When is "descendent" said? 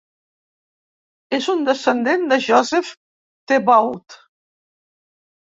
1.67-2.23